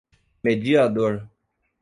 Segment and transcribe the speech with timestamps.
[0.43, 1.13] mediador